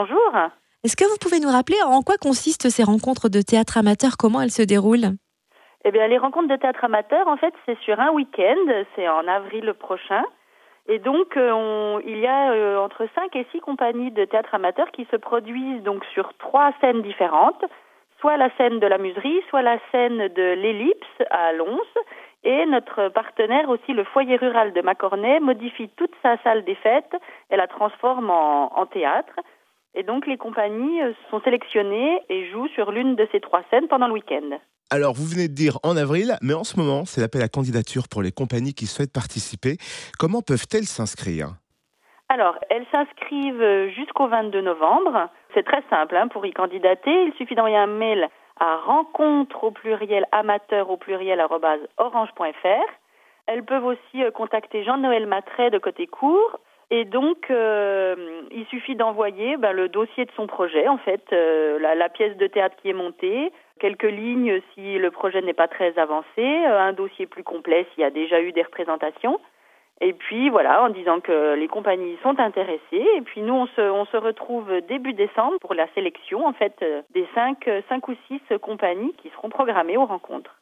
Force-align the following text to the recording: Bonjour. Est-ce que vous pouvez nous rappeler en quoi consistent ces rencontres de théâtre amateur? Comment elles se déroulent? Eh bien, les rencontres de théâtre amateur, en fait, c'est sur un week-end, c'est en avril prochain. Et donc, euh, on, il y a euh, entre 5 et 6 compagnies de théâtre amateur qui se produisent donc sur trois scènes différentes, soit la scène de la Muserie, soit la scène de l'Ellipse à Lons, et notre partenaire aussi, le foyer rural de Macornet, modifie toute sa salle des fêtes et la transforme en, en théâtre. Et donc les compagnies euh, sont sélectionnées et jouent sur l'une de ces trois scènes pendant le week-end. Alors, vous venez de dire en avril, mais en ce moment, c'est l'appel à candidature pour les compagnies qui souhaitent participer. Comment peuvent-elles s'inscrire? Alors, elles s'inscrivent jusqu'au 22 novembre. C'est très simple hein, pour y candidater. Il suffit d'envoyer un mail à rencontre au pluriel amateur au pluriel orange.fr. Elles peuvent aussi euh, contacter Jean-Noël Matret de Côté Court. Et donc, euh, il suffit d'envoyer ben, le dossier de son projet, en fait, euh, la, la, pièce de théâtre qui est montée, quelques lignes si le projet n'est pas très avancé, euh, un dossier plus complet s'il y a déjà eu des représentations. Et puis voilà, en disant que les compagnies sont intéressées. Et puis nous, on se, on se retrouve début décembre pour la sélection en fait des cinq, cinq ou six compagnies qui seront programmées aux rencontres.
Bonjour. 0.00 0.32
Est-ce 0.84 0.94
que 0.94 1.10
vous 1.10 1.18
pouvez 1.20 1.40
nous 1.40 1.50
rappeler 1.50 1.82
en 1.84 2.02
quoi 2.02 2.18
consistent 2.22 2.70
ces 2.70 2.84
rencontres 2.84 3.28
de 3.28 3.42
théâtre 3.42 3.78
amateur? 3.78 4.12
Comment 4.16 4.40
elles 4.40 4.54
se 4.54 4.62
déroulent? 4.62 5.18
Eh 5.84 5.90
bien, 5.90 6.06
les 6.06 6.18
rencontres 6.18 6.46
de 6.46 6.54
théâtre 6.54 6.84
amateur, 6.84 7.26
en 7.26 7.36
fait, 7.36 7.52
c'est 7.66 7.76
sur 7.80 7.98
un 7.98 8.12
week-end, 8.12 8.62
c'est 8.94 9.08
en 9.08 9.26
avril 9.26 9.74
prochain. 9.74 10.22
Et 10.86 11.00
donc, 11.00 11.36
euh, 11.36 11.50
on, 11.50 11.98
il 12.06 12.18
y 12.18 12.28
a 12.28 12.52
euh, 12.52 12.78
entre 12.78 13.08
5 13.12 13.34
et 13.34 13.44
6 13.50 13.58
compagnies 13.58 14.12
de 14.12 14.24
théâtre 14.24 14.54
amateur 14.54 14.88
qui 14.92 15.04
se 15.10 15.16
produisent 15.16 15.82
donc 15.82 16.04
sur 16.14 16.32
trois 16.38 16.72
scènes 16.80 17.02
différentes, 17.02 17.64
soit 18.20 18.36
la 18.36 18.50
scène 18.56 18.78
de 18.78 18.86
la 18.86 18.98
Muserie, 18.98 19.42
soit 19.50 19.62
la 19.62 19.80
scène 19.90 20.28
de 20.28 20.54
l'Ellipse 20.62 21.22
à 21.30 21.52
Lons, 21.54 21.90
et 22.44 22.66
notre 22.66 23.08
partenaire 23.08 23.68
aussi, 23.68 23.94
le 23.94 24.04
foyer 24.04 24.36
rural 24.36 24.72
de 24.72 24.80
Macornet, 24.80 25.40
modifie 25.40 25.88
toute 25.96 26.14
sa 26.22 26.40
salle 26.44 26.62
des 26.62 26.76
fêtes 26.76 27.16
et 27.50 27.56
la 27.56 27.66
transforme 27.66 28.30
en, 28.30 28.78
en 28.78 28.86
théâtre. 28.86 29.34
Et 29.98 30.04
donc 30.04 30.28
les 30.28 30.36
compagnies 30.36 31.02
euh, 31.02 31.12
sont 31.28 31.40
sélectionnées 31.40 32.20
et 32.28 32.48
jouent 32.50 32.68
sur 32.68 32.92
l'une 32.92 33.16
de 33.16 33.26
ces 33.32 33.40
trois 33.40 33.62
scènes 33.68 33.88
pendant 33.88 34.06
le 34.06 34.12
week-end. 34.12 34.58
Alors, 34.90 35.12
vous 35.12 35.26
venez 35.26 35.48
de 35.48 35.54
dire 35.54 35.78
en 35.82 35.96
avril, 35.96 36.36
mais 36.40 36.54
en 36.54 36.62
ce 36.62 36.78
moment, 36.78 37.04
c'est 37.04 37.20
l'appel 37.20 37.42
à 37.42 37.48
candidature 37.48 38.04
pour 38.08 38.22
les 38.22 38.30
compagnies 38.30 38.74
qui 38.74 38.86
souhaitent 38.86 39.12
participer. 39.12 39.76
Comment 40.16 40.40
peuvent-elles 40.40 40.86
s'inscrire? 40.86 41.48
Alors, 42.28 42.54
elles 42.70 42.86
s'inscrivent 42.92 43.88
jusqu'au 43.96 44.28
22 44.28 44.60
novembre. 44.60 45.28
C'est 45.52 45.64
très 45.64 45.82
simple 45.90 46.16
hein, 46.16 46.28
pour 46.28 46.46
y 46.46 46.52
candidater. 46.52 47.24
Il 47.24 47.32
suffit 47.36 47.56
d'envoyer 47.56 47.76
un 47.76 47.88
mail 47.88 48.28
à 48.60 48.76
rencontre 48.76 49.64
au 49.64 49.72
pluriel 49.72 50.26
amateur 50.30 50.90
au 50.90 50.96
pluriel 50.96 51.44
orange.fr. 51.98 52.88
Elles 53.46 53.64
peuvent 53.64 53.84
aussi 53.84 54.22
euh, 54.22 54.30
contacter 54.30 54.84
Jean-Noël 54.84 55.26
Matret 55.26 55.70
de 55.70 55.78
Côté 55.78 56.06
Court. 56.06 56.60
Et 56.90 57.04
donc, 57.04 57.50
euh, 57.50 58.42
il 58.50 58.64
suffit 58.66 58.96
d'envoyer 58.96 59.58
ben, 59.58 59.72
le 59.72 59.88
dossier 59.88 60.24
de 60.24 60.30
son 60.32 60.46
projet, 60.46 60.88
en 60.88 60.96
fait, 60.96 61.22
euh, 61.32 61.78
la, 61.78 61.94
la, 61.94 62.08
pièce 62.08 62.36
de 62.38 62.46
théâtre 62.46 62.76
qui 62.80 62.88
est 62.88 62.94
montée, 62.94 63.52
quelques 63.78 64.04
lignes 64.04 64.60
si 64.72 64.98
le 64.98 65.10
projet 65.10 65.42
n'est 65.42 65.52
pas 65.52 65.68
très 65.68 65.98
avancé, 65.98 66.38
euh, 66.38 66.80
un 66.80 66.94
dossier 66.94 67.26
plus 67.26 67.44
complet 67.44 67.86
s'il 67.92 68.00
y 68.00 68.06
a 68.06 68.10
déjà 68.10 68.40
eu 68.40 68.52
des 68.52 68.62
représentations. 68.62 69.38
Et 70.00 70.14
puis 70.14 70.48
voilà, 70.48 70.82
en 70.82 70.88
disant 70.88 71.20
que 71.20 71.54
les 71.56 71.68
compagnies 71.68 72.16
sont 72.22 72.38
intéressées. 72.38 73.06
Et 73.16 73.20
puis 73.20 73.42
nous, 73.42 73.54
on 73.54 73.66
se, 73.66 73.82
on 73.82 74.06
se 74.06 74.16
retrouve 74.16 74.80
début 74.88 75.12
décembre 75.12 75.58
pour 75.60 75.74
la 75.74 75.88
sélection 75.92 76.46
en 76.46 76.52
fait 76.52 76.82
des 77.10 77.26
cinq, 77.34 77.68
cinq 77.88 78.06
ou 78.08 78.14
six 78.28 78.40
compagnies 78.62 79.12
qui 79.14 79.28
seront 79.30 79.50
programmées 79.50 79.96
aux 79.96 80.06
rencontres. 80.06 80.54